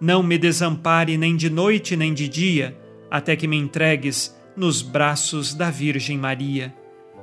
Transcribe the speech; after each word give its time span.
não 0.00 0.22
me 0.22 0.38
desampare 0.38 1.16
nem 1.16 1.36
de 1.36 1.50
noite 1.50 1.94
nem 1.96 2.14
de 2.14 2.28
dia, 2.28 2.76
até 3.10 3.36
que 3.36 3.46
me 3.46 3.56
entregues 3.56 4.34
nos 4.56 4.82
braços 4.82 5.52
da 5.52 5.70
Virgem 5.70 6.16
Maria. 6.16 6.74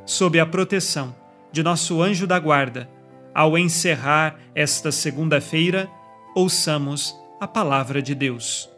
Sob 0.06 0.39
a 0.39 0.45
proteção 0.45 1.16
de 1.52 1.64
nosso 1.64 2.02
anjo 2.02 2.28
da 2.28 2.38
guarda, 2.39 2.89
ao 3.34 3.58
encerrar 3.58 4.39
esta 4.53 4.92
segunda-feira, 4.92 5.89
ouçamos 6.36 7.16
a 7.39 7.47
palavra 7.47 8.02
de 8.02 8.14
Deus. 8.14 8.69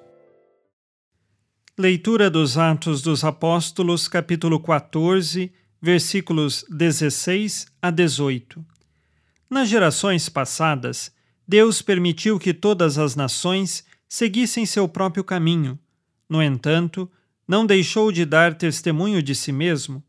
Leitura 1.78 2.30
dos 2.30 2.58
Atos 2.58 3.02
dos 3.02 3.24
Apóstolos, 3.24 4.08
capítulo 4.08 4.60
14, 4.60 5.52
versículos 5.82 6.66
16 6.70 7.68
a 7.82 7.90
18. 7.90 8.66
Nas 9.50 9.70
gerações 9.70 10.28
passadas, 10.28 11.12
Deus 11.48 11.82
permitiu 11.82 12.38
que 12.38 12.54
todas 12.54 12.98
as 12.98 13.16
nações 13.16 13.86
seguissem 14.10 14.66
seu 14.66 14.90
próprio 14.90 15.24
caminho. 15.24 15.80
No 16.28 16.42
entanto, 16.42 17.10
não 17.48 17.66
deixou 17.66 18.12
de 18.12 18.26
dar 18.26 18.56
testemunho 18.56 19.22
de 19.22 19.36
si 19.36 19.52
mesmo, 19.52 20.04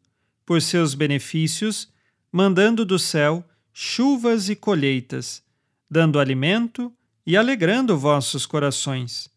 por 0.44 0.60
seus 0.60 0.94
benefícios, 0.94 1.92
mandando 2.32 2.84
do 2.84 2.98
céu 2.98 3.44
chuvas 3.72 4.48
e 4.48 4.56
colheitas, 4.56 5.42
dando 5.88 6.18
alimento 6.18 6.92
e 7.24 7.36
alegrando 7.36 7.96
vossos 7.96 8.46
corações. 8.46 9.30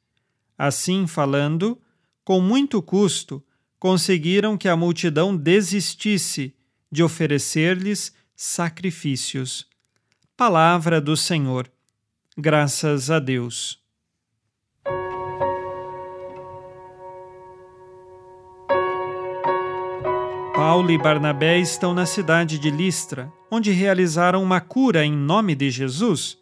Assim 0.58 1.06
falando, 1.06 1.80
com 2.24 2.42
muito 2.42 2.82
custo, 2.82 3.44
conseguiram 3.78 4.58
que 4.58 4.68
a 4.68 4.76
multidão 4.76 5.36
desistisse 5.36 6.56
de 6.92 7.04
oferecer-lhes 7.04 8.14
sacrifícios. 8.36 9.68
Palavra 10.38 11.02
do 11.02 11.16
Senhor. 11.18 11.70
Graças 12.38 13.12
a 13.12 13.20
Deus. 13.20 13.83
Paulo 20.54 20.92
e 20.92 21.00
Barnabé 21.00 21.58
estão 21.58 21.96
na 21.96 22.06
cidade 22.06 22.60
de 22.60 22.70
Listra, 22.70 23.34
onde 23.50 23.72
realizaram 23.72 24.44
uma 24.44 24.62
cura 24.62 25.04
em 25.04 25.12
nome 25.12 25.56
de 25.56 25.72
Jesus, 25.72 26.38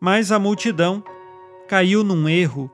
mas 0.00 0.32
a 0.32 0.38
multidão 0.38 1.00
caiu 1.68 2.02
num 2.02 2.28
erro. 2.28 2.68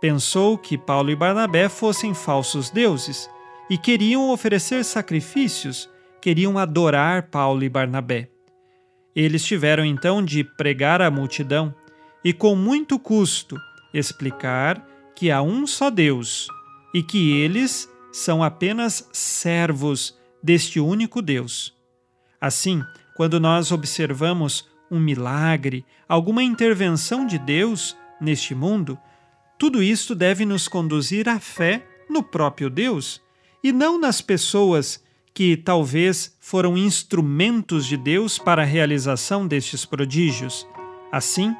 Pensou 0.00 0.58
que 0.58 0.76
Paulo 0.76 1.12
e 1.12 1.16
Barnabé 1.16 1.68
fossem 1.68 2.12
falsos 2.12 2.70
deuses 2.70 3.30
e 3.70 3.78
queriam 3.78 4.32
oferecer 4.32 4.84
sacrifícios, 4.84 5.88
queriam 6.20 6.58
adorar 6.58 7.28
Paulo 7.28 7.62
e 7.62 7.68
Barnabé. 7.68 8.28
Eles 9.14 9.44
tiveram 9.44 9.84
então 9.84 10.24
de 10.24 10.42
pregar 10.42 11.00
à 11.00 11.08
multidão 11.08 11.72
e, 12.24 12.32
com 12.32 12.56
muito 12.56 12.98
custo, 12.98 13.56
explicar 13.94 14.84
que 15.14 15.30
há 15.30 15.40
um 15.40 15.68
só 15.68 15.88
Deus 15.88 16.48
e 16.92 17.00
que 17.00 17.30
eles 17.30 17.88
são 18.10 18.42
apenas 18.42 19.08
servos 19.12 20.20
deste 20.42 20.80
único 20.80 21.22
Deus. 21.22 21.74
Assim, 22.40 22.82
quando 23.14 23.38
nós 23.38 23.70
observamos 23.70 24.68
um 24.90 24.98
milagre, 24.98 25.84
alguma 26.08 26.42
intervenção 26.42 27.26
de 27.26 27.38
Deus 27.38 27.96
neste 28.20 28.54
mundo, 28.54 28.98
tudo 29.58 29.82
isto 29.82 30.14
deve 30.14 30.44
nos 30.44 30.66
conduzir 30.66 31.28
à 31.28 31.38
fé 31.38 31.86
no 32.10 32.22
próprio 32.22 32.68
Deus 32.68 33.22
e 33.62 33.72
não 33.72 33.98
nas 33.98 34.20
pessoas 34.20 35.02
que 35.32 35.56
talvez 35.56 36.36
foram 36.40 36.76
instrumentos 36.76 37.86
de 37.86 37.96
Deus 37.96 38.38
para 38.38 38.62
a 38.62 38.66
realização 38.66 39.46
destes 39.46 39.84
prodígios. 39.84 40.66
Assim, 41.10 41.56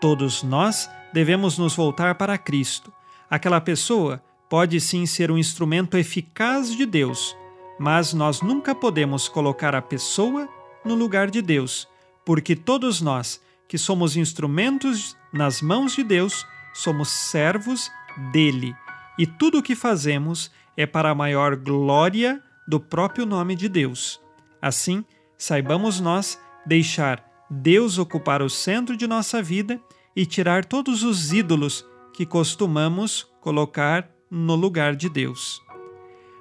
todos 0.00 0.42
nós 0.42 0.88
devemos 1.12 1.58
nos 1.58 1.74
voltar 1.74 2.16
para 2.16 2.38
Cristo. 2.38 2.92
Aquela 3.28 3.60
pessoa 3.60 4.22
pode 4.48 4.80
sim 4.80 5.06
ser 5.06 5.30
um 5.30 5.38
instrumento 5.38 5.96
eficaz 5.96 6.70
de 6.76 6.86
Deus 6.86 7.34
mas 7.78 8.12
nós 8.12 8.40
nunca 8.40 8.74
podemos 8.74 9.28
colocar 9.28 9.74
a 9.74 9.82
pessoa 9.82 10.48
no 10.84 10.94
lugar 10.94 11.30
de 11.30 11.42
Deus, 11.42 11.88
porque 12.24 12.56
todos 12.56 13.00
nós, 13.00 13.40
que 13.68 13.76
somos 13.76 14.16
instrumentos 14.16 15.16
nas 15.32 15.60
mãos 15.60 15.94
de 15.94 16.02
Deus, 16.02 16.46
somos 16.72 17.08
servos 17.08 17.90
dele, 18.32 18.74
e 19.18 19.26
tudo 19.26 19.58
o 19.58 19.62
que 19.62 19.74
fazemos 19.74 20.50
é 20.76 20.86
para 20.86 21.10
a 21.10 21.14
maior 21.14 21.56
glória 21.56 22.42
do 22.68 22.78
próprio 22.78 23.24
nome 23.24 23.54
de 23.54 23.68
Deus. 23.68 24.20
Assim, 24.60 25.04
saibamos 25.38 26.00
nós 26.00 26.38
deixar 26.66 27.24
Deus 27.48 27.98
ocupar 27.98 28.42
o 28.42 28.50
centro 28.50 28.96
de 28.96 29.06
nossa 29.06 29.42
vida 29.42 29.80
e 30.14 30.26
tirar 30.26 30.64
todos 30.64 31.02
os 31.02 31.32
ídolos 31.32 31.86
que 32.12 32.26
costumamos 32.26 33.26
colocar 33.40 34.10
no 34.30 34.54
lugar 34.54 34.96
de 34.96 35.08
Deus. 35.08 35.65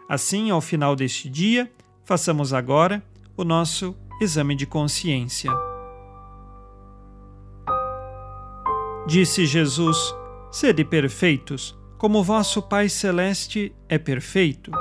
Assim, 0.08 0.52
ao 0.52 0.62
final 0.62 0.96
deste 0.96 1.30
dia, 1.30 1.72
façamos 2.04 2.54
agora 2.54 3.04
o 3.36 3.44
nosso 3.44 3.96
exame 4.22 4.56
de 4.56 4.66
consciência. 4.66 5.52
Disse 9.08 9.46
Jesus: 9.46 9.98
Sede 10.52 10.86
perfeitos, 10.86 11.78
como 11.98 12.24
vosso 12.24 12.62
Pai 12.62 12.88
Celeste 12.88 13.76
é 13.90 13.98
perfeito. 13.98 14.72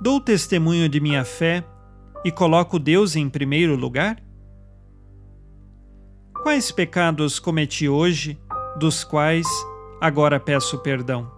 Dou 0.00 0.20
testemunho 0.20 0.88
de 0.88 1.00
minha 1.00 1.24
fé 1.24 1.64
e 2.24 2.32
coloco 2.32 2.78
Deus 2.78 3.16
em 3.16 3.28
primeiro 3.28 3.76
lugar? 3.76 4.20
Quais 6.42 6.70
pecados 6.70 7.38
cometi 7.38 7.88
hoje, 7.88 8.38
dos 8.78 9.04
quais 9.04 9.46
agora 10.00 10.38
peço 10.38 10.78
perdão? 10.78 11.37